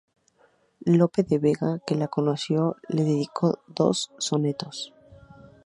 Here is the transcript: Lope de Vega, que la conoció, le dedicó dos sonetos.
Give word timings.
Lope 0.97 1.21
de 1.21 1.37
Vega, 1.37 1.77
que 1.85 1.93
la 1.93 2.07
conoció, 2.07 2.75
le 2.87 3.03
dedicó 3.03 3.59
dos 3.67 4.09
sonetos. 4.17 4.95